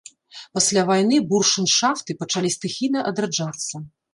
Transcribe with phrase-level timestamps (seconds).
[0.57, 3.75] Пасля вайны буршэншафты пачалі стыхійна адраджацца.